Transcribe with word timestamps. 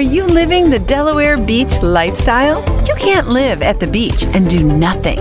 Are 0.00 0.14
you 0.14 0.24
living 0.24 0.70
the 0.70 0.78
Delaware 0.78 1.36
Beach 1.36 1.82
lifestyle? 1.82 2.64
You 2.86 2.94
can't 2.94 3.28
live 3.28 3.60
at 3.60 3.80
the 3.80 3.86
beach 3.86 4.24
and 4.28 4.48
do 4.48 4.62
nothing. 4.62 5.18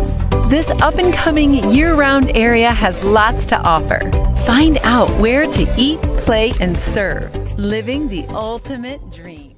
This 0.48 0.71
up 0.71 0.96
and 0.96 1.13
coming 1.13 1.70
year 1.70 1.96
round 1.96 2.29
area 2.29 2.71
has 2.71 3.04
lots 3.04 3.46
to 3.47 3.57
offer. 3.57 4.10
Find 4.46 4.78
out 4.84 5.10
where 5.20 5.52
to 5.52 5.73
eat, 5.78 6.00
play, 6.20 6.54
and 6.62 6.78
serve, 6.78 7.36
living 7.60 8.07
the 8.07 8.26
ultimate 8.29 9.02
dream. 9.11 9.57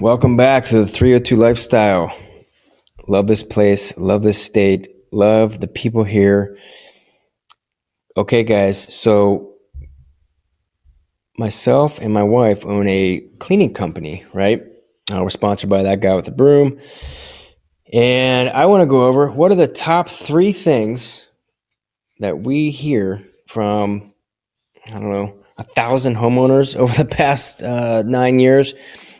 Welcome 0.00 0.34
back 0.34 0.64
to 0.68 0.78
the 0.78 0.88
302 0.88 1.36
Lifestyle. 1.36 2.10
Love 3.06 3.26
this 3.26 3.42
place, 3.42 3.94
love 3.98 4.22
this 4.22 4.42
state, 4.42 4.88
love 5.12 5.60
the 5.60 5.68
people 5.68 6.04
here. 6.04 6.56
Okay, 8.16 8.42
guys, 8.42 8.82
so 8.82 9.53
myself 11.38 11.98
and 11.98 12.12
my 12.12 12.22
wife 12.22 12.64
own 12.64 12.86
a 12.86 13.20
cleaning 13.38 13.74
company, 13.74 14.24
right? 14.32 14.62
Uh, 15.12 15.22
we're 15.22 15.30
sponsored 15.30 15.68
by 15.70 15.82
that 15.82 16.00
guy 16.00 16.14
with 16.14 16.24
the 16.24 16.30
broom. 16.30 16.78
And 17.92 18.48
I 18.48 18.66
want 18.66 18.82
to 18.82 18.86
go 18.86 19.06
over 19.06 19.30
what 19.30 19.52
are 19.52 19.56
the 19.56 19.68
top 19.68 20.08
three 20.08 20.52
things 20.52 21.22
that 22.20 22.40
we 22.40 22.70
hear 22.70 23.24
from, 23.48 24.14
I 24.86 24.92
don't 24.92 25.12
know, 25.12 25.36
a 25.58 25.64
thousand 25.64 26.16
homeowners 26.16 26.76
over 26.76 26.94
the 26.94 27.08
past 27.08 27.62
uh, 27.62 28.02
nine 28.04 28.38
years. 28.38 28.74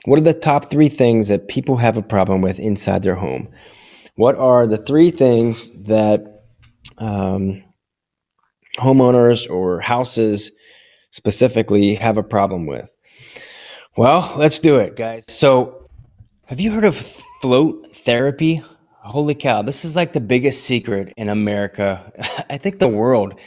What 0.06 0.19
are 0.19 0.23
the 0.23 0.34
top 0.34 0.70
three 0.70 0.89
things 0.89 1.28
that 1.28 1.48
people 1.48 1.77
have 1.78 1.97
a 1.97 2.03
problem 2.03 2.41
with 2.41 2.59
inside 2.59 3.03
their 3.03 3.15
home? 3.15 3.48
What 4.17 4.37
are 4.37 4.67
the 4.67 4.77
three 4.77 5.11
things 5.11 5.70
that 5.84 6.45
um, 6.98 7.65
homeowners 8.78 9.48
or 9.51 9.81
houses 9.81 10.51
specifically 11.15 11.95
have 11.95 12.19
a 12.19 12.25
problem 12.25 12.67
with? 12.67 12.93
Well, 13.97 14.35
let's 14.37 14.59
do 14.59 14.77
it, 14.79 14.97
guys. 14.97 15.25
So, 15.29 15.89
have 16.47 16.59
you 16.59 16.73
heard 16.73 16.85
of 16.85 16.97
float 17.41 17.97
therapy? 17.98 18.62
Holy 18.98 19.37
cow, 19.37 19.62
this 19.62 19.84
is 19.84 19.95
like 19.95 20.12
the 20.12 20.21
biggest 20.21 20.65
secret 20.65 21.12
in 21.17 21.29
America. 21.29 22.12
I 22.51 22.59
think 22.59 22.81
the 22.81 22.89
world. 22.89 23.39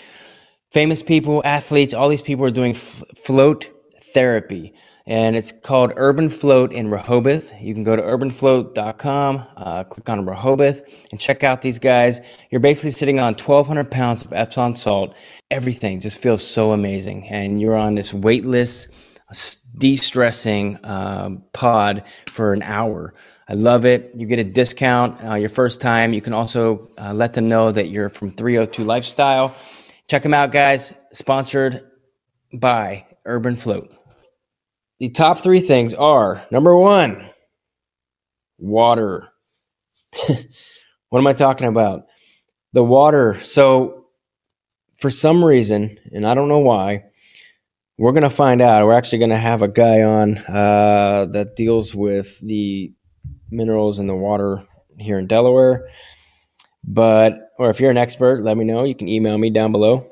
Famous 0.71 1.03
people, 1.03 1.41
athletes, 1.43 1.93
all 1.93 2.07
these 2.07 2.21
people 2.21 2.45
are 2.45 2.51
doing 2.51 2.73
f- 2.73 3.03
float 3.17 3.67
therapy. 4.13 4.73
And 5.07 5.35
it's 5.35 5.51
called 5.51 5.93
Urban 5.95 6.29
Float 6.29 6.73
in 6.73 6.91
Rehoboth. 6.91 7.53
You 7.61 7.73
can 7.73 7.83
go 7.85 7.95
to 7.95 8.01
urbanfloat.com, 8.01 9.47
uh, 9.55 9.83
click 9.85 10.09
on 10.09 10.25
Rehoboth, 10.25 10.81
and 11.11 11.19
check 11.19 11.43
out 11.43 11.61
these 11.61 11.79
guys. 11.79 12.19
You're 12.51 12.59
basically 12.59 12.91
sitting 12.91 13.19
on 13.19 13.33
1,200 13.33 13.89
pounds 13.89 14.25
of 14.25 14.33
Epsom 14.33 14.75
salt 14.75 15.15
everything 15.51 15.99
just 15.99 16.17
feels 16.17 16.45
so 16.45 16.71
amazing. 16.71 17.27
And 17.27 17.59
you're 17.61 17.75
on 17.75 17.95
this 17.95 18.13
weightless, 18.13 18.87
de-stressing 19.77 20.79
um, 20.83 21.43
pod 21.53 22.03
for 22.33 22.53
an 22.53 22.61
hour. 22.63 23.13
I 23.49 23.53
love 23.53 23.85
it. 23.85 24.11
You 24.15 24.27
get 24.27 24.39
a 24.39 24.43
discount 24.43 25.23
uh, 25.23 25.35
your 25.35 25.49
first 25.49 25.79
time. 25.79 26.13
You 26.13 26.21
can 26.21 26.33
also 26.33 26.91
uh, 26.97 27.13
let 27.13 27.33
them 27.33 27.47
know 27.47 27.71
that 27.71 27.89
you're 27.89 28.09
from 28.09 28.31
302 28.31 28.83
Lifestyle. 28.83 29.55
Check 30.07 30.23
them 30.23 30.33
out, 30.33 30.51
guys. 30.51 30.93
Sponsored 31.13 31.85
by 32.53 33.05
Urban 33.25 33.55
Float. 33.55 33.96
The 34.99 35.09
top 35.09 35.39
three 35.39 35.59
things 35.59 35.93
are 35.93 36.45
number 36.51 36.75
one, 36.75 37.29
water. 38.57 39.29
what 41.09 41.19
am 41.19 41.27
I 41.27 41.33
talking 41.33 41.67
about? 41.67 42.05
The 42.73 42.83
water. 42.83 43.39
So 43.41 44.07
for 44.97 45.09
some 45.09 45.43
reason, 45.43 45.99
and 46.11 46.25
I 46.25 46.33
don't 46.33 46.47
know 46.47 46.59
why, 46.59 47.03
we're 47.97 48.11
going 48.11 48.23
to 48.23 48.29
find 48.29 48.61
out. 48.61 48.85
We're 48.85 48.93
actually 48.93 49.19
going 49.19 49.31
to 49.31 49.37
have 49.37 49.61
a 49.61 49.67
guy 49.67 50.03
on 50.03 50.37
uh, 50.37 51.27
that 51.31 51.55
deals 51.55 51.95
with 51.95 52.39
the 52.39 52.93
minerals 53.49 53.99
in 53.99 54.07
the 54.07 54.15
water 54.15 54.65
here 54.97 55.17
in 55.17 55.27
Delaware. 55.27 55.87
But, 56.83 57.51
or 57.57 57.69
if 57.69 57.79
you're 57.79 57.91
an 57.91 57.97
expert, 57.97 58.41
let 58.41 58.57
me 58.57 58.65
know. 58.65 58.83
You 58.83 58.95
can 58.95 59.07
email 59.07 59.37
me 59.37 59.49
down 59.49 59.71
below. 59.71 60.09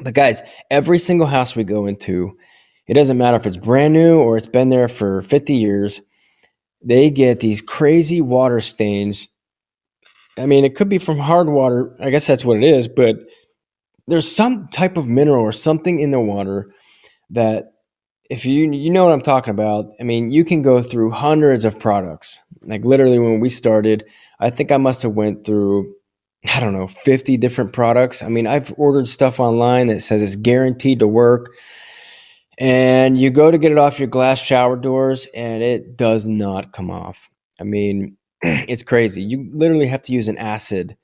But, 0.00 0.14
guys, 0.14 0.40
every 0.70 0.98
single 0.98 1.26
house 1.26 1.56
we 1.56 1.64
go 1.64 1.86
into, 1.86 2.36
it 2.88 2.94
doesn't 2.94 3.18
matter 3.18 3.36
if 3.36 3.46
it's 3.46 3.56
brand 3.56 3.94
new 3.94 4.18
or 4.18 4.36
it's 4.36 4.48
been 4.48 4.70
there 4.70 4.88
for 4.88 5.22
50 5.22 5.54
years, 5.54 6.00
they 6.82 7.10
get 7.10 7.40
these 7.40 7.62
crazy 7.62 8.20
water 8.20 8.60
stains. 8.60 9.28
I 10.36 10.46
mean, 10.46 10.64
it 10.64 10.74
could 10.74 10.88
be 10.88 10.98
from 10.98 11.18
hard 11.18 11.48
water. 11.48 11.94
I 12.00 12.10
guess 12.10 12.26
that's 12.26 12.44
what 12.44 12.56
it 12.56 12.64
is, 12.64 12.88
but 12.88 13.16
there's 14.06 14.30
some 14.34 14.68
type 14.68 14.96
of 14.96 15.06
mineral 15.06 15.44
or 15.44 15.52
something 15.52 16.00
in 16.00 16.10
the 16.10 16.20
water 16.20 16.72
that 17.30 17.72
if 18.30 18.44
you 18.46 18.70
you 18.72 18.90
know 18.90 19.04
what 19.04 19.12
I'm 19.12 19.22
talking 19.22 19.50
about, 19.50 19.86
I 20.00 20.02
mean, 20.02 20.30
you 20.30 20.44
can 20.44 20.62
go 20.62 20.82
through 20.82 21.10
hundreds 21.10 21.64
of 21.64 21.78
products. 21.78 22.40
Like 22.62 22.84
literally 22.84 23.18
when 23.18 23.40
we 23.40 23.48
started, 23.48 24.04
I 24.40 24.50
think 24.50 24.72
I 24.72 24.76
must 24.76 25.02
have 25.02 25.12
went 25.12 25.44
through 25.44 25.94
I 26.54 26.60
don't 26.60 26.72
know, 26.72 26.86
50 26.86 27.36
different 27.36 27.72
products. 27.72 28.22
I 28.22 28.28
mean, 28.28 28.46
I've 28.46 28.72
ordered 28.76 29.08
stuff 29.08 29.40
online 29.40 29.88
that 29.88 30.00
says 30.00 30.22
it's 30.22 30.36
guaranteed 30.36 31.00
to 31.00 31.08
work. 31.08 31.52
And 32.58 33.18
you 33.18 33.30
go 33.30 33.50
to 33.50 33.58
get 33.58 33.72
it 33.72 33.78
off 33.78 34.00
your 34.00 34.08
glass 34.08 34.40
shower 34.40 34.76
doors 34.76 35.26
and 35.32 35.62
it 35.62 35.96
does 35.96 36.26
not 36.26 36.72
come 36.72 36.90
off. 36.90 37.30
I 37.60 37.64
mean, 37.64 38.16
it's 38.42 38.82
crazy. 38.82 39.22
You 39.22 39.48
literally 39.52 39.86
have 39.86 40.02
to 40.02 40.12
use 40.12 40.28
an 40.28 40.38
acid 40.38 40.96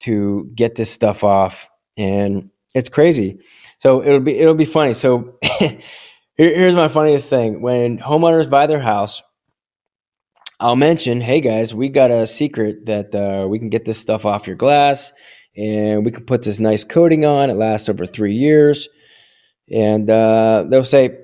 to 0.00 0.50
get 0.54 0.76
this 0.76 0.90
stuff 0.90 1.24
off 1.24 1.68
and 1.98 2.50
it's 2.74 2.88
crazy. 2.88 3.40
So 3.78 4.02
it'll 4.02 4.20
be 4.20 4.38
it'll 4.38 4.54
be 4.54 4.64
funny. 4.64 4.94
So 4.94 5.38
here, 5.58 5.78
here's 6.36 6.74
my 6.74 6.88
funniest 6.88 7.28
thing: 7.28 7.60
when 7.60 7.98
homeowners 7.98 8.48
buy 8.48 8.66
their 8.66 8.80
house, 8.80 9.22
I'll 10.60 10.76
mention, 10.76 11.20
"Hey 11.20 11.40
guys, 11.40 11.74
we 11.74 11.88
got 11.88 12.10
a 12.10 12.26
secret 12.26 12.86
that 12.86 13.14
uh, 13.14 13.46
we 13.48 13.58
can 13.58 13.68
get 13.68 13.84
this 13.84 13.98
stuff 13.98 14.24
off 14.24 14.46
your 14.46 14.56
glass, 14.56 15.12
and 15.56 16.04
we 16.04 16.12
can 16.12 16.24
put 16.24 16.42
this 16.42 16.58
nice 16.58 16.84
coating 16.84 17.24
on. 17.24 17.50
It 17.50 17.54
lasts 17.54 17.88
over 17.88 18.06
three 18.06 18.34
years." 18.34 18.88
And 19.70 20.08
uh, 20.08 20.64
they'll 20.68 20.84
say, 20.84 21.18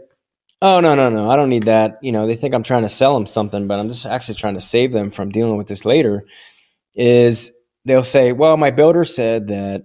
"Oh 0.60 0.81
no, 0.81 0.94
no, 0.94 1.09
no, 1.09 1.31
I 1.31 1.37
don't 1.37 1.50
need 1.50 1.66
that." 1.66 1.99
You 2.03 2.12
know, 2.12 2.27
they 2.27 2.37
think 2.37 2.55
I'm 2.55 2.62
trying 2.62 2.82
to 2.82 2.88
sell 2.88 3.15
them 3.15 3.27
something, 3.27 3.66
but 3.66 3.78
I'm 3.78 3.88
just 3.88 4.06
actually 4.06 4.37
trying 4.37 4.55
to 4.55 4.60
save 4.60 4.93
them 4.93 5.10
from 5.10 5.31
dealing 5.31 5.56
with 5.56 5.66
this 5.66 5.84
later. 5.84 6.27
Is 6.94 7.53
they'll 7.84 8.04
say, 8.04 8.33
"Well, 8.33 8.56
my 8.56 8.71
builder 8.71 9.04
said 9.04 9.49
that." 9.49 9.84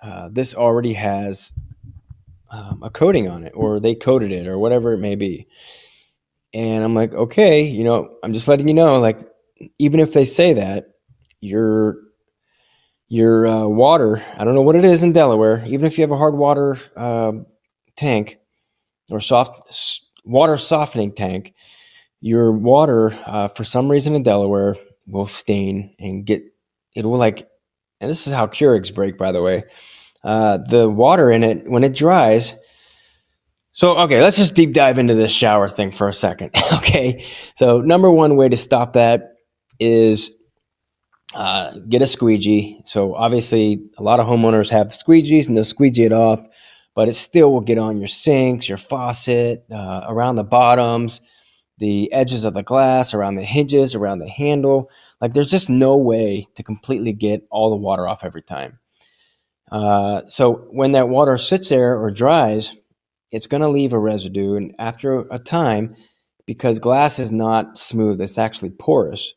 uh, 0.00 0.28
this 0.30 0.54
already 0.54 0.92
has 0.94 1.52
um, 2.50 2.82
a 2.82 2.90
coating 2.90 3.28
on 3.28 3.44
it, 3.44 3.52
or 3.54 3.80
they 3.80 3.94
coated 3.94 4.32
it, 4.32 4.46
or 4.46 4.58
whatever 4.58 4.92
it 4.92 4.98
may 4.98 5.16
be. 5.16 5.48
And 6.54 6.84
I'm 6.84 6.94
like, 6.94 7.12
okay, 7.12 7.62
you 7.62 7.84
know, 7.84 8.16
I'm 8.22 8.32
just 8.32 8.48
letting 8.48 8.68
you 8.68 8.74
know, 8.74 8.98
like, 9.00 9.18
even 9.78 10.00
if 10.00 10.12
they 10.12 10.24
say 10.24 10.54
that, 10.54 10.90
your 11.40 11.96
your 13.08 13.46
uh, 13.46 13.66
water, 13.66 14.24
I 14.36 14.44
don't 14.44 14.54
know 14.54 14.62
what 14.62 14.76
it 14.76 14.84
is 14.84 15.02
in 15.02 15.12
Delaware, 15.12 15.64
even 15.66 15.86
if 15.86 15.96
you 15.96 16.02
have 16.02 16.10
a 16.10 16.16
hard 16.16 16.34
water 16.34 16.78
uh, 16.96 17.32
tank 17.98 18.38
or 19.10 19.20
soft 19.20 20.00
water 20.24 20.56
softening 20.56 21.12
tank, 21.12 21.54
your 22.20 22.52
water, 22.52 23.18
uh, 23.26 23.48
for 23.48 23.64
some 23.64 23.90
reason 23.90 24.14
in 24.14 24.22
Delaware, 24.22 24.76
will 25.06 25.26
stain 25.26 25.94
and 25.98 26.24
get 26.24 26.42
it 26.94 27.04
will 27.04 27.18
like 27.18 27.48
and 28.00 28.10
this 28.10 28.26
is 28.26 28.32
how 28.32 28.46
Keurigs 28.46 28.94
break, 28.94 29.18
by 29.18 29.32
the 29.32 29.42
way. 29.42 29.64
Uh, 30.22 30.58
the 30.58 30.88
water 30.88 31.30
in 31.30 31.42
it, 31.42 31.68
when 31.68 31.84
it 31.84 31.94
dries, 31.94 32.54
so, 33.78 33.96
okay, 33.98 34.20
let's 34.20 34.36
just 34.36 34.56
deep 34.56 34.72
dive 34.72 34.98
into 34.98 35.14
this 35.14 35.30
shower 35.30 35.68
thing 35.68 35.92
for 35.92 36.08
a 36.08 36.12
second. 36.12 36.50
okay, 36.72 37.24
so 37.54 37.80
number 37.80 38.10
one 38.10 38.34
way 38.34 38.48
to 38.48 38.56
stop 38.56 38.94
that 38.94 39.34
is 39.78 40.34
uh, 41.32 41.74
get 41.88 42.02
a 42.02 42.06
squeegee. 42.08 42.82
So, 42.86 43.14
obviously, 43.14 43.80
a 43.96 44.02
lot 44.02 44.18
of 44.18 44.26
homeowners 44.26 44.68
have 44.70 44.88
squeegees 44.88 45.46
and 45.46 45.56
they'll 45.56 45.64
squeegee 45.64 46.02
it 46.02 46.12
off, 46.12 46.40
but 46.98 47.06
it 47.06 47.14
still 47.14 47.52
will 47.52 47.60
get 47.60 47.78
on 47.78 47.96
your 47.96 48.08
sinks, 48.08 48.68
your 48.68 48.76
faucet, 48.76 49.64
uh, 49.70 50.00
around 50.08 50.34
the 50.34 50.42
bottoms, 50.42 51.20
the 51.78 52.12
edges 52.12 52.44
of 52.44 52.54
the 52.54 52.62
glass, 52.64 53.14
around 53.14 53.36
the 53.36 53.44
hinges, 53.44 53.94
around 53.94 54.18
the 54.18 54.28
handle. 54.28 54.90
Like 55.20 55.32
there's 55.32 55.48
just 55.48 55.70
no 55.70 55.96
way 55.96 56.48
to 56.56 56.64
completely 56.64 57.12
get 57.12 57.46
all 57.52 57.70
the 57.70 57.76
water 57.76 58.08
off 58.08 58.24
every 58.24 58.42
time. 58.42 58.80
Uh, 59.70 60.22
so 60.26 60.66
when 60.72 60.90
that 60.90 61.08
water 61.08 61.38
sits 61.38 61.68
there 61.68 61.96
or 61.96 62.10
dries, 62.10 62.74
it's 63.30 63.46
going 63.46 63.62
to 63.62 63.68
leave 63.68 63.92
a 63.92 63.98
residue. 64.00 64.56
And 64.56 64.74
after 64.80 65.20
a 65.30 65.38
time, 65.38 65.94
because 66.46 66.80
glass 66.80 67.20
is 67.20 67.30
not 67.30 67.78
smooth, 67.78 68.20
it's 68.20 68.38
actually 68.38 68.70
porous. 68.70 69.34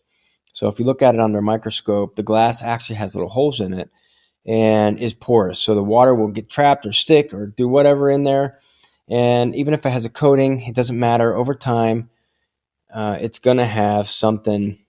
So 0.51 0.67
if 0.67 0.79
you 0.79 0.85
look 0.85 1.03
at 1.03 1.13
it 1.13 1.21
under 1.21 1.37
a 1.37 1.43
microscope, 1.43 2.15
the 2.15 2.23
glass 2.23 2.63
actually 2.63 2.95
has 2.95 3.13
little 3.13 3.29
holes 3.29 3.61
in 3.61 3.71
it 3.75 3.91
and 4.45 4.99
is 4.99 5.13
porous. 5.13 5.59
So 5.59 5.75
the 5.75 5.83
water 5.83 6.15
will 6.15 6.29
get 6.29 6.49
trapped 6.49 6.85
or 6.85 6.93
stick 6.93 7.33
or 7.33 7.47
do 7.47 7.67
whatever 7.67 8.09
in 8.09 8.23
there. 8.23 8.59
And 9.09 9.55
even 9.55 9.73
if 9.73 9.85
it 9.85 9.89
has 9.89 10.05
a 10.05 10.09
coating, 10.09 10.61
it 10.61 10.75
doesn't 10.75 10.97
matter. 10.99 11.35
Over 11.35 11.53
time, 11.53 12.09
uh, 12.93 13.17
it's 13.21 13.39
going 13.39 13.57
to 13.57 13.65
have 13.65 14.09
something 14.09 14.79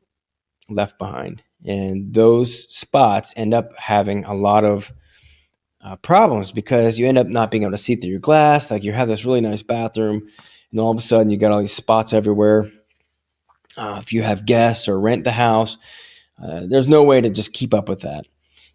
left 0.68 0.98
behind. 0.98 1.42
And 1.64 2.14
those 2.14 2.72
spots 2.74 3.34
end 3.36 3.54
up 3.54 3.76
having 3.78 4.24
a 4.24 4.34
lot 4.34 4.64
of 4.64 4.92
uh, 5.84 5.96
problems 5.96 6.52
because 6.52 6.98
you 6.98 7.08
end 7.08 7.18
up 7.18 7.26
not 7.26 7.50
being 7.50 7.64
able 7.64 7.72
to 7.72 7.78
see 7.78 7.96
through 7.96 8.10
your 8.10 8.20
glass. 8.20 8.70
Like 8.70 8.84
you 8.84 8.92
have 8.92 9.08
this 9.08 9.24
really 9.24 9.40
nice 9.40 9.62
bathroom, 9.62 10.28
and 10.70 10.80
all 10.80 10.90
of 10.90 10.96
a 10.96 11.00
sudden 11.00 11.30
you 11.30 11.36
got 11.36 11.52
all 11.52 11.60
these 11.60 11.72
spots 11.74 12.12
everywhere. 12.12 12.70
uh, 13.76 13.98
if 14.00 14.12
you 14.12 14.22
have 14.22 14.46
guests 14.46 14.88
or 14.88 14.98
rent 14.98 15.24
the 15.24 15.32
house. 15.32 15.78
Uh, 16.42 16.62
there's 16.68 16.88
no 16.88 17.02
way 17.04 17.20
to 17.20 17.30
just 17.30 17.52
keep 17.52 17.74
up 17.74 17.88
with 17.88 18.02
that. 18.02 18.26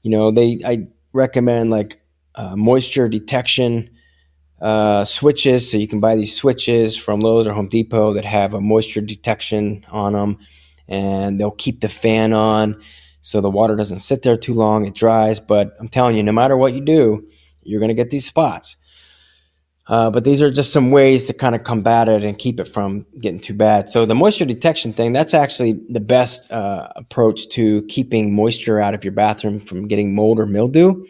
You 0.08 0.12
know, 0.12 0.32
they 0.32 0.62
I 0.66 0.88
recommend 1.12 1.70
like 1.70 2.00
uh, 2.34 2.56
moisture 2.56 3.10
detection 3.10 3.90
uh, 4.62 5.04
switches. 5.04 5.70
So 5.70 5.76
you 5.76 5.86
can 5.86 6.00
buy 6.00 6.16
these 6.16 6.34
switches 6.34 6.96
from 6.96 7.20
Lowe's 7.20 7.46
or 7.46 7.52
Home 7.52 7.68
Depot 7.68 8.14
that 8.14 8.24
have 8.24 8.54
a 8.54 8.62
moisture 8.62 9.02
detection 9.02 9.86
on 9.92 10.14
them, 10.14 10.38
and 10.88 11.38
they'll 11.38 11.52
keep 11.52 11.82
the 11.82 11.90
fan 11.90 12.32
on 12.32 12.82
so 13.20 13.42
the 13.42 13.50
water 13.50 13.76
doesn't 13.76 14.00
sit 14.00 14.22
there 14.22 14.38
too 14.38 14.54
long. 14.54 14.86
It 14.86 14.96
dries. 14.96 15.42
But 15.42 15.76
I'm 15.78 15.90
telling 15.90 16.16
you, 16.16 16.24
no 16.24 16.32
matter 16.32 16.56
what 16.56 16.74
you 16.74 16.80
do, 16.80 17.28
you're 17.64 17.82
going 17.82 17.90
to 17.90 17.94
get 17.94 18.10
these 18.10 18.26
spots. 18.26 18.78
Uh, 19.88 20.12
but 20.12 20.26
these 20.26 20.42
are 20.42 20.52
just 20.52 20.74
some 20.74 20.92
ways 20.92 21.28
to 21.28 21.34
kind 21.34 21.56
of 21.56 21.64
combat 21.64 22.10
it 22.10 22.26
and 22.26 22.38
keep 22.38 22.60
it 22.60 22.66
from 22.68 23.06
getting 23.20 23.40
too 23.40 23.54
bad. 23.54 23.88
So 23.88 24.06
the 24.06 24.16
moisture 24.16 24.44
detection 24.44 24.92
thing, 24.92 25.14
that's 25.14 25.34
actually 25.34 25.80
the 25.90 26.02
best 26.02 26.52
uh, 26.52 26.90
approach 26.98 27.48
to 27.50 27.84
keeping 27.84 28.36
moisture 28.36 28.82
out 28.82 28.94
of 28.94 29.06
your 29.06 29.14
bathroom 29.14 29.60
from 29.62 29.88
getting 29.88 30.14
mold 30.14 30.40
or 30.40 30.46
mildew. 30.46 31.06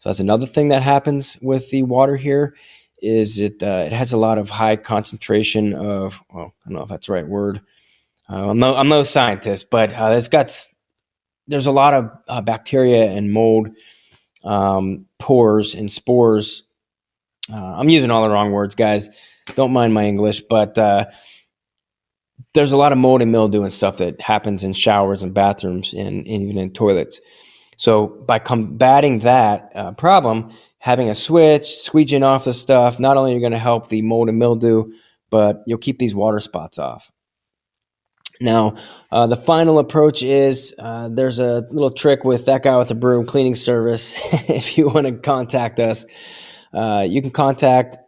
So 0.00 0.08
that's 0.08 0.20
another 0.20 0.46
thing 0.46 0.68
that 0.68 0.82
happens 0.82 1.38
with 1.40 1.70
the 1.70 1.82
water 1.82 2.16
here 2.16 2.54
is 3.02 3.38
it 3.38 3.62
uh, 3.62 3.84
it 3.86 3.92
has 3.92 4.12
a 4.12 4.18
lot 4.18 4.36
of 4.36 4.50
high 4.50 4.76
concentration 4.76 5.72
of 5.72 6.20
well, 6.32 6.52
I 6.64 6.68
don't 6.68 6.76
know 6.76 6.82
if 6.82 6.88
that's 6.88 7.06
the 7.06 7.14
right 7.14 7.26
word. 7.26 7.62
Uh, 8.28 8.50
I'm 8.50 8.58
no 8.58 8.76
I'm 8.76 8.88
no 8.88 9.02
scientist, 9.04 9.70
but 9.70 9.92
uh, 9.92 10.14
it's 10.16 10.28
got 10.28 10.54
there's 11.48 11.66
a 11.66 11.72
lot 11.72 11.94
of 11.94 12.44
bacteria 12.44 13.06
and 13.06 13.32
mold 13.32 13.70
um, 14.44 15.06
pores 15.18 15.74
and 15.74 15.90
spores 15.90 16.64
uh, 17.52 17.74
I'm 17.76 17.88
using 17.88 18.10
all 18.10 18.22
the 18.22 18.30
wrong 18.30 18.52
words, 18.52 18.74
guys. 18.74 19.10
Don't 19.54 19.72
mind 19.72 19.94
my 19.94 20.04
English, 20.04 20.42
but 20.48 20.78
uh, 20.78 21.06
there's 22.54 22.72
a 22.72 22.76
lot 22.76 22.92
of 22.92 22.98
mold 22.98 23.22
and 23.22 23.32
mildew 23.32 23.62
and 23.62 23.72
stuff 23.72 23.98
that 23.98 24.20
happens 24.20 24.64
in 24.64 24.72
showers 24.72 25.22
and 25.22 25.34
bathrooms 25.34 25.92
and, 25.92 26.26
and 26.26 26.42
even 26.42 26.58
in 26.58 26.72
toilets. 26.72 27.20
So 27.76 28.08
by 28.08 28.38
combating 28.38 29.20
that 29.20 29.72
uh, 29.74 29.92
problem, 29.92 30.52
having 30.78 31.08
a 31.08 31.14
switch, 31.14 31.62
squeegeeing 31.62 32.22
off 32.22 32.44
the 32.44 32.52
stuff, 32.52 33.00
not 33.00 33.16
only 33.16 33.32
are 33.32 33.34
you 33.34 33.40
going 33.40 33.52
to 33.52 33.58
help 33.58 33.88
the 33.88 34.02
mold 34.02 34.28
and 34.28 34.38
mildew, 34.38 34.92
but 35.30 35.62
you'll 35.66 35.78
keep 35.78 35.98
these 35.98 36.14
water 36.14 36.40
spots 36.40 36.78
off. 36.78 37.10
Now, 38.40 38.76
uh, 39.12 39.26
the 39.26 39.36
final 39.36 39.78
approach 39.78 40.22
is 40.22 40.74
uh, 40.78 41.10
there's 41.10 41.38
a 41.38 41.66
little 41.70 41.90
trick 41.90 42.24
with 42.24 42.46
that 42.46 42.62
guy 42.62 42.76
with 42.78 42.88
the 42.88 42.94
broom 42.94 43.26
cleaning 43.26 43.54
service. 43.54 44.14
if 44.48 44.78
you 44.78 44.88
want 44.88 45.06
to 45.06 45.12
contact 45.12 45.78
us, 45.78 46.06
uh, 46.72 47.06
you 47.08 47.20
can 47.20 47.30
contact 47.30 47.98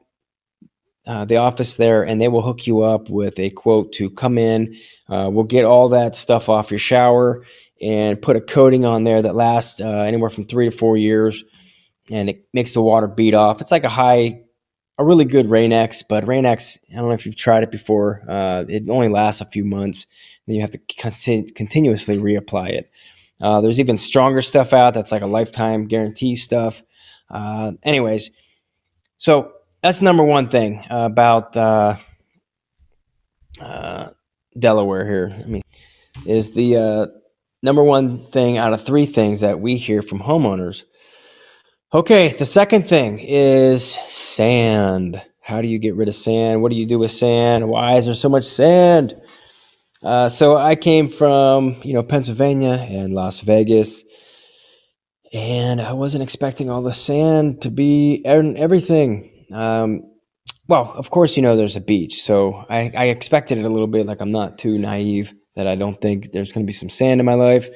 uh, 1.07 1.25
the 1.25 1.39
office 1.39 1.77
there 1.77 2.05
and 2.05 2.21
they 2.21 2.29
will 2.29 2.43
hook 2.43 2.67
you 2.67 2.83
up 2.83 3.11
with 3.11 3.39
a 3.39 3.51
quote 3.51 3.93
to 3.95 4.11
come 4.11 4.39
in. 4.39 4.77
Uh, 5.09 5.29
we'll 5.31 5.45
get 5.45 5.65
all 5.65 5.91
that 5.91 6.15
stuff 6.15 6.49
off 6.49 6.71
your 6.71 6.79
shower 6.79 7.45
and 7.81 8.23
put 8.23 8.37
a 8.37 8.41
coating 8.41 8.85
on 8.85 9.05
there 9.05 9.21
that 9.23 9.35
lasts 9.35 9.81
uh, 9.81 9.89
anywhere 9.89 10.31
from 10.31 10.45
three 10.45 10.71
to 10.71 10.77
four 10.77 10.97
years 10.97 11.43
and 12.11 12.29
it 12.31 12.47
makes 12.53 12.75
the 12.75 12.83
water 12.83 13.09
beat 13.09 13.35
off. 13.35 13.61
It's 13.61 13.73
like 13.73 13.85
a 13.85 13.89
high, 13.89 14.43
a 14.99 15.05
really 15.05 15.25
good 15.25 15.51
Rain-X, 15.51 16.05
but 16.09 16.27
Rain-X, 16.27 16.79
I 16.93 16.97
don't 16.97 17.09
know 17.09 17.15
if 17.15 17.27
you've 17.27 17.37
tried 17.37 17.65
it 17.65 17.71
before, 17.73 18.23
uh, 18.29 18.65
it 18.69 18.89
only 18.89 19.09
lasts 19.09 19.41
a 19.41 19.47
few 19.47 19.65
months. 19.65 20.07
Then 20.47 20.57
you 20.57 20.61
have 20.63 20.73
to 20.73 20.79
con- 20.79 21.49
continuously 21.55 22.19
reapply 22.19 22.71
it. 22.71 22.91
Uh, 23.41 23.61
there's 23.61 23.81
even 23.81 23.97
stronger 23.97 24.43
stuff 24.43 24.73
out 24.73 24.95
that's 24.95 25.11
like 25.11 25.23
a 25.23 25.27
lifetime 25.27 25.89
guarantee 25.89 26.37
stuff. 26.37 26.83
anyways, 27.83 28.31
so 29.23 29.53
that's 29.85 30.03
number 30.03 30.25
one 30.25 30.49
thing 30.49 30.85
uh, 30.91 31.07
about 31.07 31.57
uh, 31.57 31.95
uh, 33.61 34.09
Delaware 34.59 35.07
here. 35.07 35.41
I 35.41 35.47
mean, 35.47 35.63
is 36.27 36.51
the 36.51 36.77
uh, 36.77 37.07
number 37.63 37.85
one 37.85 38.27
thing 38.33 38.59
out 38.59 38.73
of 38.73 38.85
three 38.85 39.07
things 39.07 39.43
that 39.43 39.61
we 39.61 39.77
hear 39.77 40.03
from 40.03 40.19
homeowners. 40.19 40.83
Okay, 41.95 42.33
the 42.33 42.45
second 42.45 42.89
thing 42.89 43.21
is 43.21 43.95
sand. 44.09 45.23
How 45.41 45.63
do 45.63 45.69
you 45.69 45.79
get 45.79 45.95
rid 45.95 46.09
of 46.09 46.17
sand? 46.17 46.61
What 46.61 46.73
do 46.73 46.77
you 46.77 46.87
do 46.87 46.99
with 46.99 47.13
sand? 47.13 47.69
Why 47.69 47.99
is 47.99 48.07
there 48.07 48.17
so 48.17 48.29
much 48.29 48.43
sand? 48.43 49.15
Uh, 50.03 50.29
so 50.29 50.57
I 50.57 50.75
came 50.75 51.07
from 51.07 51.77
you 51.85 51.95
know 51.95 52.03
Pennsylvania 52.03 52.73
and 52.91 53.15
Las 53.15 53.39
Vegas 53.39 54.03
and 55.33 55.81
I 55.81 55.93
wasn't 55.93 56.23
expecting 56.23 56.71
all 56.71 56.83
the 56.83 56.93
sand 56.93 57.63
to 57.63 57.71
be 57.71 58.23
and 58.25 58.57
everything. 58.57 59.47
Um, 59.53 60.11
well, 60.69 60.93
of 60.95 61.11
course, 61.11 61.37
you 61.37 61.43
know 61.43 61.57
there's 61.57 61.77
a 61.77 61.81
beach, 61.81 62.23
so 62.23 62.65
I, 62.69 62.93
I 62.97 63.05
expected 63.07 63.59
it 63.59 63.65
a 63.65 63.69
little 63.69 63.87
bit. 63.87 64.07
Like 64.07 64.21
I'm 64.21 64.33
not 64.33 64.59
too 64.59 64.79
naive 64.79 65.35
that 65.57 65.67
I 65.67 65.75
don't 65.75 66.01
think 66.01 66.33
there's 66.33 66.53
going 66.53 66.65
to 66.65 66.69
be 66.69 66.73
some 66.73 66.91
sand 66.91 67.21
in 67.21 67.27
my 67.27 67.35
life. 67.35 67.69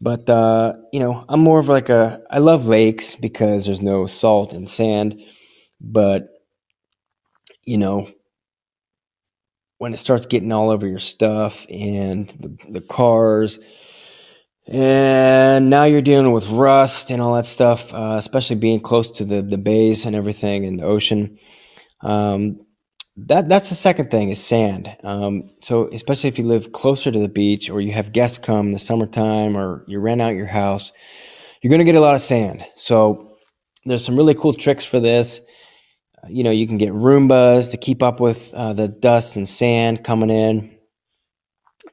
But 0.00 0.28
uh, 0.30 0.74
you 0.92 1.00
know, 1.00 1.24
I'm 1.28 1.40
more 1.40 1.58
of 1.58 1.68
like 1.68 1.88
a 1.88 2.20
I 2.30 2.38
love 2.38 2.66
lakes 2.66 3.16
because 3.16 3.66
there's 3.66 3.82
no 3.82 4.06
salt 4.06 4.52
and 4.52 4.68
sand. 4.70 5.20
But 5.80 6.28
you 7.64 7.78
know, 7.78 8.08
when 9.78 9.92
it 9.92 9.98
starts 9.98 10.26
getting 10.26 10.52
all 10.52 10.70
over 10.70 10.86
your 10.86 10.98
stuff 10.98 11.66
and 11.68 12.28
the, 12.28 12.56
the 12.68 12.80
cars 12.80 13.58
and 14.68 15.70
now 15.70 15.84
you're 15.84 16.02
dealing 16.02 16.30
with 16.32 16.48
rust 16.50 17.10
and 17.10 17.22
all 17.22 17.34
that 17.34 17.46
stuff, 17.46 17.92
uh, 17.94 18.16
especially 18.18 18.56
being 18.56 18.80
close 18.80 19.10
to 19.12 19.24
the, 19.24 19.40
the 19.40 19.56
bays 19.56 20.04
and 20.04 20.14
everything 20.14 20.66
and 20.66 20.78
the 20.78 20.84
ocean. 20.84 21.38
Um, 22.02 22.60
that 23.16 23.48
that's 23.48 23.70
the 23.70 23.74
second 23.74 24.10
thing 24.10 24.28
is 24.28 24.42
sand. 24.42 24.94
Um, 25.02 25.50
so 25.60 25.88
especially 25.88 26.28
if 26.28 26.38
you 26.38 26.44
live 26.44 26.72
closer 26.72 27.10
to 27.10 27.18
the 27.18 27.28
beach 27.28 27.70
or 27.70 27.80
you 27.80 27.92
have 27.92 28.12
guests 28.12 28.38
come 28.38 28.66
in 28.66 28.72
the 28.72 28.78
summertime 28.78 29.56
or 29.56 29.84
you 29.88 29.98
rent 30.00 30.20
out 30.20 30.34
your 30.34 30.46
house, 30.46 30.92
you're 31.62 31.70
going 31.70 31.80
to 31.80 31.84
get 31.84 31.96
a 31.96 32.00
lot 32.00 32.14
of 32.14 32.20
sand. 32.20 32.64
So 32.74 33.36
there's 33.86 34.04
some 34.04 34.16
really 34.16 34.34
cool 34.34 34.52
tricks 34.52 34.84
for 34.84 35.00
this. 35.00 35.40
Uh, 36.22 36.28
you 36.28 36.44
know, 36.44 36.50
you 36.50 36.66
can 36.68 36.76
get 36.76 36.90
Roombas 36.90 37.70
to 37.70 37.78
keep 37.78 38.02
up 38.02 38.20
with 38.20 38.52
uh, 38.52 38.74
the 38.74 38.86
dust 38.86 39.36
and 39.36 39.48
sand 39.48 40.04
coming 40.04 40.30
in. 40.30 40.78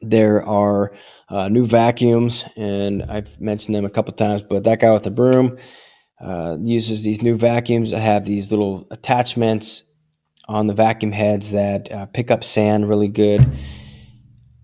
There 0.01 0.45
are 0.45 0.93
uh, 1.29 1.47
new 1.47 1.65
vacuums, 1.65 2.45
and 2.55 3.03
I've 3.03 3.39
mentioned 3.39 3.75
them 3.75 3.85
a 3.85 3.89
couple 3.89 4.13
times. 4.13 4.43
But 4.47 4.63
that 4.63 4.79
guy 4.79 4.91
with 4.91 5.03
the 5.03 5.11
broom 5.11 5.57
uh, 6.23 6.57
uses 6.61 7.03
these 7.03 7.21
new 7.21 7.37
vacuums 7.37 7.91
that 7.91 7.99
have 7.99 8.25
these 8.25 8.51
little 8.51 8.87
attachments 8.91 9.83
on 10.47 10.67
the 10.67 10.73
vacuum 10.73 11.11
heads 11.11 11.51
that 11.51 11.91
uh, 11.91 12.05
pick 12.07 12.29
up 12.29 12.43
sand 12.43 12.87
really 12.87 13.07
good. 13.07 13.57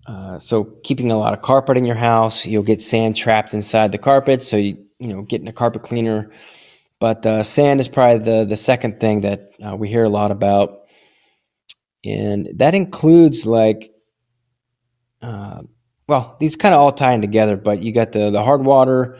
Uh, 0.06 0.38
so 0.38 0.64
keeping 0.84 1.10
a 1.10 1.18
lot 1.18 1.32
of 1.32 1.42
carpet 1.42 1.76
in 1.76 1.84
your 1.84 1.96
house, 1.96 2.46
you'll 2.46 2.62
get 2.62 2.80
sand 2.80 3.16
trapped 3.16 3.54
inside 3.54 3.92
the 3.92 3.98
carpet. 3.98 4.42
So 4.42 4.56
you 4.56 4.78
you 4.98 5.08
know 5.08 5.22
getting 5.22 5.48
a 5.48 5.52
carpet 5.52 5.82
cleaner. 5.82 6.30
But 7.00 7.26
uh, 7.26 7.42
sand 7.42 7.80
is 7.80 7.88
probably 7.88 8.18
the 8.18 8.44
the 8.44 8.56
second 8.56 9.00
thing 9.00 9.22
that 9.22 9.52
uh, 9.64 9.76
we 9.76 9.88
hear 9.88 10.04
a 10.04 10.08
lot 10.08 10.30
about, 10.30 10.82
and 12.04 12.48
that 12.54 12.76
includes 12.76 13.44
like 13.44 13.90
well, 16.12 16.36
these 16.38 16.56
kind 16.56 16.74
of 16.74 16.80
all 16.82 16.92
tie 16.92 17.14
in 17.14 17.22
together, 17.22 17.56
but 17.56 17.82
you 17.82 17.90
got 17.90 18.12
the, 18.12 18.30
the 18.30 18.42
hard 18.42 18.66
water, 18.66 19.18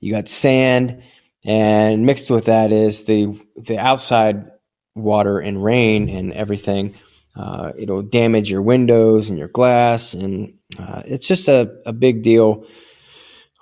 you 0.00 0.10
got 0.10 0.26
sand, 0.26 1.02
and 1.44 2.06
mixed 2.06 2.30
with 2.30 2.46
that 2.46 2.72
is 2.72 3.02
the 3.02 3.38
the 3.58 3.76
outside 3.78 4.50
water 4.94 5.38
and 5.38 5.62
rain 5.62 6.08
and 6.08 6.32
everything. 6.32 6.94
Uh, 7.36 7.72
it'll 7.76 8.00
damage 8.00 8.50
your 8.50 8.62
windows 8.62 9.28
and 9.28 9.38
your 9.38 9.48
glass, 9.48 10.14
and 10.14 10.54
uh, 10.78 11.02
it's 11.04 11.28
just 11.28 11.46
a, 11.46 11.76
a 11.84 11.92
big 11.92 12.22
deal 12.22 12.64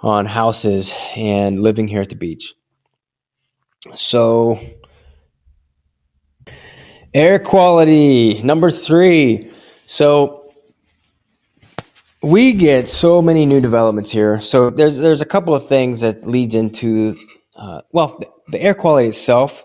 on 0.01 0.25
houses 0.25 0.95
and 1.17 1.61
living 1.61 1.89
here 1.89 2.01
at 2.01 2.11
the 2.11 2.15
beach. 2.15 2.55
So, 3.97 4.61
air 7.13 7.41
quality 7.41 8.41
number 8.45 8.71
three. 8.71 9.51
So, 9.87 10.38
we 12.23 12.53
get 12.53 12.89
so 12.89 13.23
many 13.23 13.47
new 13.47 13.61
developments 13.61 14.11
here. 14.11 14.41
So 14.41 14.71
there's 14.71 14.99
there's 14.99 15.23
a 15.23 15.27
couple 15.27 15.55
of 15.55 15.69
things 15.69 16.01
that 16.01 16.27
leads 16.27 16.55
into 16.55 17.17
uh, 17.57 17.83
well 17.93 18.21
the 18.49 18.61
air 18.61 18.75
quality 18.75 19.09
itself. 19.09 19.65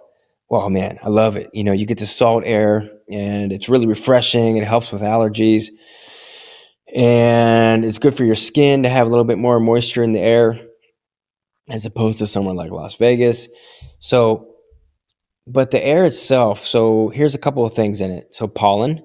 Well, 0.49 0.69
man, 0.69 0.99
I 1.01 1.09
love 1.09 1.35
it. 1.35 1.49
You 1.53 1.63
know, 1.63 1.71
you 1.71 1.87
get 1.87 1.97
the 1.97 2.05
salt 2.05 2.43
air, 2.45 2.89
and 3.09 3.51
it's 3.51 3.69
really 3.69 3.87
refreshing. 3.87 4.57
It 4.57 4.67
helps 4.67 4.91
with 4.91 5.01
allergies, 5.01 5.69
and 6.93 7.83
it's 7.83 7.97
good 7.97 8.15
for 8.15 8.23
your 8.23 8.35
skin 8.35 8.83
to 8.83 8.89
have 8.89 9.07
a 9.07 9.09
little 9.09 9.25
bit 9.25 9.39
more 9.39 9.59
moisture 9.59 10.03
in 10.03 10.13
the 10.13 10.19
air, 10.19 10.59
as 11.69 11.85
opposed 11.85 12.19
to 12.19 12.27
somewhere 12.27 12.53
like 12.53 12.69
Las 12.69 12.95
Vegas. 12.95 13.47
So, 13.97 14.53
but 15.47 15.71
the 15.71 15.83
air 15.83 16.05
itself. 16.05 16.65
So 16.65 17.09
here's 17.09 17.33
a 17.33 17.39
couple 17.39 17.65
of 17.65 17.73
things 17.73 17.99
in 17.99 18.11
it. 18.11 18.35
So 18.35 18.47
pollen 18.47 19.03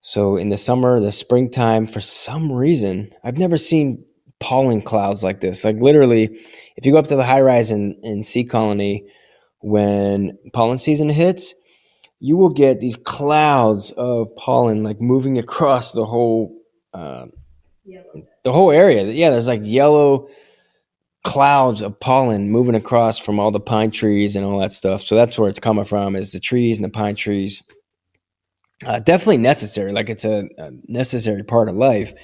so 0.00 0.36
in 0.36 0.48
the 0.48 0.56
summer, 0.56 0.98
the 1.00 1.12
springtime, 1.12 1.86
for 1.86 2.00
some 2.00 2.50
reason, 2.50 3.10
I've 3.22 3.38
never 3.38 3.58
seen 3.58 4.04
pollen 4.38 4.80
clouds 4.80 5.22
like 5.22 5.40
this. 5.40 5.64
Like 5.64 5.76
literally, 5.76 6.24
if 6.76 6.86
you 6.86 6.92
go 6.92 6.98
up 6.98 7.08
to 7.08 7.16
the 7.16 7.24
high 7.24 7.42
rise 7.42 7.70
in, 7.70 7.98
in 8.02 8.22
Sea 8.22 8.44
Colony 8.44 9.06
when 9.60 10.38
pollen 10.52 10.78
season 10.78 11.10
hits, 11.10 11.54
you 12.18 12.36
will 12.36 12.52
get 12.52 12.80
these 12.80 12.96
clouds 12.96 13.92
of 13.92 14.34
pollen 14.36 14.82
like 14.82 15.00
moving 15.00 15.38
across 15.38 15.92
the 15.92 16.06
whole 16.06 16.56
uh, 16.94 17.26
the 18.42 18.52
whole 18.52 18.70
area. 18.70 19.04
Yeah, 19.04 19.30
there's 19.30 19.48
like 19.48 19.62
yellow 19.64 20.28
clouds 21.24 21.82
of 21.82 22.00
pollen 22.00 22.50
moving 22.50 22.74
across 22.74 23.18
from 23.18 23.38
all 23.38 23.50
the 23.50 23.60
pine 23.60 23.90
trees 23.90 24.36
and 24.36 24.46
all 24.46 24.58
that 24.60 24.72
stuff. 24.72 25.02
So 25.02 25.14
that's 25.14 25.38
where 25.38 25.50
it's 25.50 25.60
coming 25.60 25.84
from 25.84 26.16
is 26.16 26.32
the 26.32 26.40
trees 26.40 26.78
and 26.78 26.84
the 26.84 26.90
pine 26.90 27.16
trees. 27.16 27.62
Uh, 28.86 28.98
definitely 28.98 29.36
necessary, 29.36 29.92
like 29.92 30.08
it's 30.08 30.24
a, 30.24 30.48
a 30.56 30.70
necessary 30.88 31.42
part 31.42 31.68
of 31.68 31.76
life. 31.76 32.14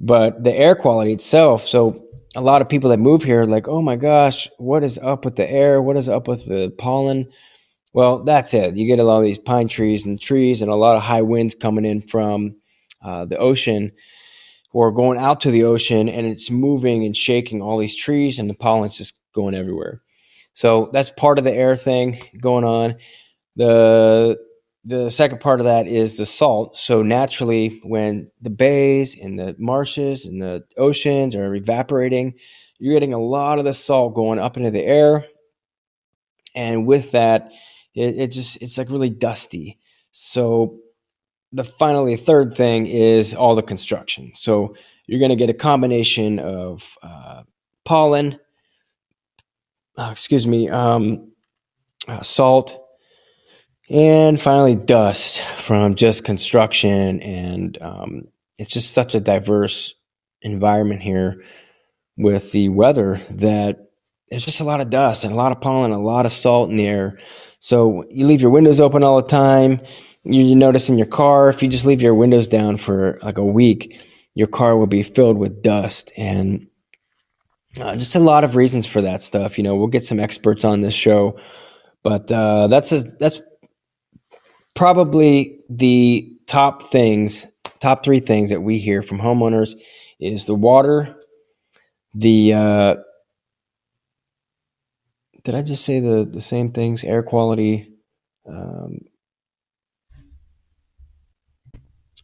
But 0.00 0.42
the 0.42 0.52
air 0.52 0.74
quality 0.74 1.12
itself, 1.12 1.66
so 1.66 2.04
a 2.34 2.40
lot 2.40 2.62
of 2.62 2.68
people 2.68 2.90
that 2.90 2.98
move 2.98 3.22
here 3.22 3.44
like, 3.44 3.68
oh 3.68 3.82
my 3.82 3.96
gosh, 3.96 4.48
what 4.58 4.84
is 4.84 4.98
up 4.98 5.24
with 5.24 5.36
the 5.36 5.48
air? 5.48 5.80
What 5.80 5.96
is 5.96 6.08
up 6.08 6.28
with 6.28 6.46
the 6.46 6.70
pollen? 6.78 7.28
Well, 7.92 8.24
that's 8.24 8.54
it. 8.54 8.76
You 8.76 8.86
get 8.86 8.98
a 8.98 9.04
lot 9.04 9.18
of 9.18 9.24
these 9.24 9.38
pine 9.38 9.68
trees 9.68 10.04
and 10.04 10.20
trees 10.20 10.62
and 10.62 10.70
a 10.70 10.76
lot 10.76 10.96
of 10.96 11.02
high 11.02 11.22
winds 11.22 11.54
coming 11.54 11.84
in 11.84 12.00
from 12.00 12.56
uh, 13.02 13.24
the 13.24 13.38
ocean 13.38 13.92
or 14.72 14.92
going 14.92 15.18
out 15.18 15.40
to 15.40 15.50
the 15.50 15.64
ocean 15.64 16.08
and 16.08 16.26
it's 16.26 16.50
moving 16.50 17.04
and 17.04 17.16
shaking 17.16 17.62
all 17.62 17.78
these 17.78 17.96
trees 17.96 18.38
and 18.38 18.50
the 18.50 18.54
pollen's 18.54 18.98
just 18.98 19.14
going 19.32 19.54
everywhere. 19.54 20.02
So 20.52 20.90
that's 20.92 21.10
part 21.10 21.38
of 21.38 21.44
the 21.44 21.54
air 21.54 21.76
thing 21.76 22.22
going 22.40 22.64
on. 22.64 22.96
The 23.56 24.38
the 24.84 25.10
second 25.10 25.40
part 25.40 25.60
of 25.60 25.66
that 25.66 25.86
is 25.86 26.16
the 26.16 26.26
salt. 26.26 26.76
So 26.76 27.02
naturally, 27.02 27.80
when 27.82 28.30
the 28.40 28.50
bays 28.50 29.18
and 29.18 29.38
the 29.38 29.54
marshes 29.58 30.26
and 30.26 30.40
the 30.40 30.64
oceans 30.76 31.34
are 31.34 31.54
evaporating, 31.54 32.34
you're 32.78 32.94
getting 32.94 33.12
a 33.12 33.20
lot 33.20 33.58
of 33.58 33.64
the 33.64 33.74
salt 33.74 34.14
going 34.14 34.38
up 34.38 34.56
into 34.56 34.70
the 34.70 34.84
air, 34.84 35.26
and 36.54 36.86
with 36.86 37.10
that, 37.12 37.50
it, 37.94 38.16
it 38.16 38.32
just 38.32 38.56
it's 38.62 38.78
like 38.78 38.90
really 38.90 39.10
dusty. 39.10 39.78
So 40.10 40.78
the 41.52 41.64
finally 41.64 42.16
third 42.16 42.56
thing 42.56 42.86
is 42.86 43.34
all 43.34 43.54
the 43.54 43.62
construction. 43.62 44.32
So 44.34 44.76
you're 45.06 45.18
going 45.18 45.30
to 45.30 45.36
get 45.36 45.50
a 45.50 45.54
combination 45.54 46.38
of 46.38 46.94
uh, 47.02 47.42
pollen, 47.84 48.38
uh, 49.96 50.10
excuse 50.12 50.46
me, 50.46 50.68
um, 50.68 51.32
uh, 52.06 52.22
salt, 52.22 52.78
and 53.90 54.40
finally 54.40 54.76
dust 54.76 55.40
from 55.40 55.94
just 55.94 56.24
construction. 56.24 57.20
And 57.20 57.78
um, 57.80 58.28
it's 58.56 58.72
just 58.72 58.92
such 58.92 59.14
a 59.14 59.20
diverse 59.20 59.94
environment 60.42 61.02
here 61.02 61.42
with 62.16 62.52
the 62.52 62.68
weather 62.68 63.20
that 63.30 63.78
there's 64.28 64.44
just 64.44 64.60
a 64.60 64.64
lot 64.64 64.80
of 64.80 64.90
dust 64.90 65.24
and 65.24 65.32
a 65.32 65.36
lot 65.36 65.52
of 65.52 65.60
pollen, 65.60 65.92
a 65.92 66.00
lot 66.00 66.26
of 66.26 66.32
salt 66.32 66.70
in 66.70 66.76
the 66.76 66.86
air. 66.86 67.18
So 67.60 68.04
you 68.10 68.26
leave 68.26 68.40
your 68.40 68.50
windows 68.50 68.80
open 68.80 69.02
all 69.02 69.20
the 69.20 69.28
time 69.28 69.80
you, 70.24 70.42
you 70.42 70.56
notice 70.56 70.88
in 70.88 70.98
your 70.98 71.06
car, 71.06 71.48
if 71.48 71.62
you 71.62 71.68
just 71.68 71.86
leave 71.86 72.02
your 72.02 72.14
windows 72.14 72.48
down 72.48 72.76
for 72.76 73.18
like 73.22 73.38
a 73.38 73.44
week, 73.44 73.98
your 74.34 74.46
car 74.46 74.76
will 74.76 74.86
be 74.86 75.02
filled 75.02 75.38
with 75.38 75.62
dust 75.62 76.12
and 76.16 76.66
uh, 77.80 77.96
just 77.96 78.14
a 78.14 78.20
lot 78.20 78.44
of 78.44 78.56
reasons 78.56 78.86
for 78.86 79.02
that 79.02 79.22
stuff. 79.22 79.58
You 79.58 79.64
know, 79.64 79.76
we'll 79.76 79.88
get 79.88 80.04
some 80.04 80.20
experts 80.20 80.64
on 80.64 80.80
this 80.80 80.94
show, 80.94 81.38
but 82.02 82.30
uh, 82.30 82.66
that's 82.68 82.92
a 82.92 83.02
that's 83.20 83.40
probably 84.78 85.58
the 85.68 86.32
top 86.46 86.88
things, 86.92 87.48
top 87.80 88.04
three 88.04 88.20
things 88.20 88.50
that 88.50 88.60
we 88.60 88.78
hear 88.78 89.02
from 89.02 89.18
homeowners 89.18 89.74
is 90.20 90.46
the 90.46 90.54
water, 90.54 91.16
the 92.14 92.52
uh, 92.52 92.94
did 95.42 95.56
I 95.56 95.62
just 95.62 95.84
say 95.84 95.98
the 95.98 96.24
the 96.24 96.40
same 96.40 96.70
things? 96.70 97.02
Air 97.02 97.24
quality, 97.24 97.92
um, 98.48 99.00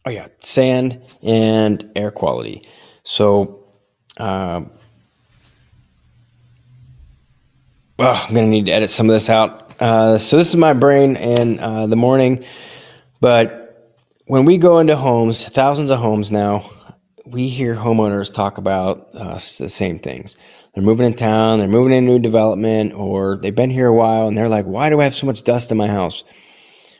oh 0.05 0.11
yeah, 0.11 0.27
sand 0.39 1.01
and 1.21 1.91
air 1.93 2.09
quality. 2.09 2.61
So, 3.03 3.65
um, 4.15 4.71
oh, 7.99 8.25
I'm 8.29 8.33
gonna 8.33 8.47
need 8.47 8.67
to 8.67 8.71
edit 8.71 8.89
some 8.89 9.09
of 9.09 9.13
this 9.13 9.29
out. 9.29 9.64
Uh, 9.79 10.17
so 10.17 10.37
this 10.37 10.49
is 10.49 10.55
my 10.55 10.73
brain 10.73 11.17
in 11.17 11.59
uh, 11.59 11.85
the 11.87 11.97
morning, 11.97 12.45
but 13.19 13.93
when 14.25 14.45
we 14.45 14.57
go 14.57 14.79
into 14.79 14.95
homes, 14.95 15.43
thousands 15.43 15.91
of 15.91 15.99
homes 15.99 16.31
now, 16.31 16.69
we 17.25 17.49
hear 17.49 17.75
homeowners 17.75 18.33
talk 18.33 18.57
about 18.57 19.09
uh, 19.13 19.33
the 19.33 19.67
same 19.67 19.99
things. 19.99 20.37
They're 20.73 20.83
moving 20.83 21.05
in 21.05 21.13
town, 21.13 21.59
they're 21.59 21.67
moving 21.67 21.91
in 21.91 22.05
a 22.05 22.07
new 22.07 22.19
development, 22.19 22.93
or 22.93 23.37
they've 23.37 23.53
been 23.53 23.69
here 23.69 23.87
a 23.87 23.93
while, 23.93 24.27
and 24.27 24.37
they're 24.37 24.49
like, 24.49 24.65
"Why 24.65 24.89
do 24.89 25.01
I 25.01 25.03
have 25.03 25.15
so 25.15 25.27
much 25.27 25.43
dust 25.43 25.71
in 25.71 25.77
my 25.77 25.87
house?" 25.87 26.23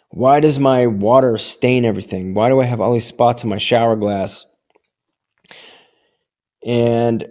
Why 0.10 0.40
does 0.40 0.60
my 0.60 0.88
water 0.88 1.38
stain 1.38 1.84
everything? 1.84 2.34
Why 2.34 2.48
do 2.48 2.62
I 2.62 2.66
have 2.66 2.80
all 2.80 2.94
these 2.94 3.06
spots 3.06 3.44
in 3.44 3.50
my 3.50 3.58
shower 3.58 3.98
glass? 3.98 4.46
And 6.66 7.28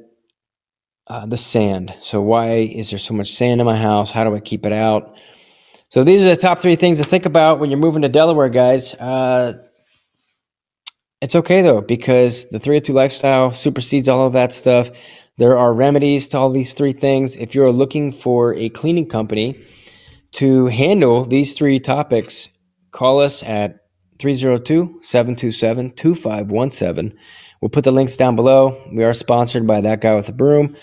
uh, 1.06 1.24
the 1.26 1.38
sand. 1.38 1.94
So, 2.00 2.20
why 2.20 2.50
is 2.50 2.90
there 2.90 2.98
so 2.98 3.14
much 3.14 3.32
sand 3.32 3.60
in 3.60 3.66
my 3.66 3.76
house? 3.76 4.10
How 4.10 4.24
do 4.24 4.34
I 4.34 4.40
keep 4.40 4.66
it 4.66 4.72
out? 4.72 5.16
So, 5.90 6.04
these 6.04 6.22
are 6.22 6.28
the 6.28 6.36
top 6.36 6.60
three 6.60 6.76
things 6.76 6.98
to 6.98 7.04
think 7.04 7.26
about 7.26 7.60
when 7.60 7.70
you're 7.70 7.78
moving 7.78 8.02
to 8.02 8.08
Delaware, 8.08 8.48
guys. 8.48 8.94
Uh, 8.94 9.54
it's 11.20 11.34
okay 11.34 11.62
though, 11.62 11.80
because 11.80 12.44
the 12.50 12.58
302 12.58 12.92
lifestyle 12.92 13.50
supersedes 13.50 14.08
all 14.08 14.26
of 14.26 14.34
that 14.34 14.52
stuff. 14.52 14.90
There 15.38 15.56
are 15.56 15.72
remedies 15.72 16.28
to 16.28 16.38
all 16.38 16.50
these 16.50 16.74
three 16.74 16.92
things. 16.92 17.36
If 17.36 17.54
you're 17.54 17.72
looking 17.72 18.12
for 18.12 18.54
a 18.54 18.68
cleaning 18.68 19.08
company 19.08 19.64
to 20.32 20.66
handle 20.66 21.24
these 21.24 21.54
three 21.54 21.80
topics, 21.80 22.48
Call 22.94 23.18
us 23.18 23.42
at 23.42 23.80
302 24.20 25.00
727 25.02 25.90
2517. 25.90 27.18
We'll 27.60 27.68
put 27.68 27.82
the 27.82 27.90
links 27.90 28.16
down 28.16 28.36
below. 28.36 28.80
We 28.92 29.02
are 29.02 29.12
sponsored 29.12 29.66
by 29.66 29.80
that 29.80 30.00
guy 30.00 30.14
with 30.14 30.26
the 30.26 30.32
broom. 30.32 30.76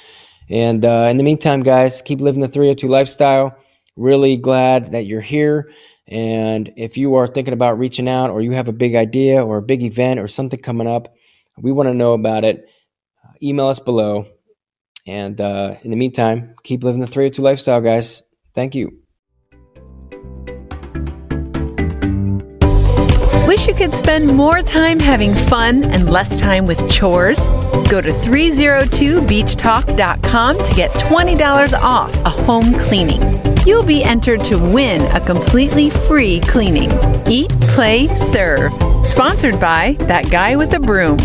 And 0.49 0.83
uh, 0.83 1.07
in 1.09 1.15
the 1.15 1.23
meantime, 1.23 1.63
guys, 1.63 2.01
keep 2.01 2.19
living 2.19 2.41
the 2.41 2.49
302 2.49 2.89
lifestyle. 2.89 3.57
Really 3.95 4.37
glad 4.37 4.93
that 4.93 5.05
you're 5.05 5.21
here. 5.21 5.71
And 6.07 6.71
if 6.75 6.97
you 6.97 7.15
are 7.15 7.27
thinking 7.27 7.53
about 7.53 7.79
reaching 7.79 8.09
out 8.09 8.31
or 8.31 8.41
you 8.41 8.51
have 8.51 8.67
a 8.67 8.73
big 8.73 8.95
idea 8.95 9.43
or 9.43 9.57
a 9.57 9.61
big 9.61 9.83
event 9.83 10.19
or 10.19 10.27
something 10.27 10.59
coming 10.59 10.87
up, 10.87 11.13
we 11.57 11.71
want 11.71 11.87
to 11.87 11.93
know 11.93 12.13
about 12.13 12.43
it. 12.43 12.65
Uh, 13.23 13.31
email 13.41 13.67
us 13.67 13.79
below. 13.79 14.25
And 15.07 15.39
uh, 15.39 15.75
in 15.83 15.89
the 15.89 15.97
meantime, 15.97 16.55
keep 16.63 16.83
living 16.83 17.01
the 17.01 17.07
302 17.07 17.41
lifestyle, 17.41 17.81
guys. 17.81 18.21
Thank 18.53 18.75
you. 18.75 18.97
Wish 23.47 23.67
you 23.67 23.73
could 23.73 23.93
spend 23.93 24.33
more 24.33 24.61
time 24.61 24.99
having 24.99 25.35
fun 25.35 25.83
and 25.83 26.09
less 26.09 26.39
time 26.39 26.65
with 26.65 26.89
chores? 26.89 27.45
Go 27.89 27.99
to 27.99 28.11
302beachtalk.com 28.11 30.63
to 30.63 30.73
get 30.73 30.91
$20 30.91 31.79
off 31.79 32.15
a 32.23 32.29
home 32.29 32.73
cleaning. 32.75 33.50
You'll 33.65 33.85
be 33.85 34.03
entered 34.03 34.43
to 34.45 34.57
win 34.57 35.01
a 35.15 35.19
completely 35.19 35.91
free 35.91 36.39
cleaning. 36.41 36.89
Eat, 37.27 37.51
play, 37.61 38.07
serve. 38.17 38.73
Sponsored 39.05 39.59
by 39.59 39.97
That 39.99 40.31
Guy 40.31 40.55
with 40.55 40.73
a 40.73 40.79
Broom. 40.79 41.19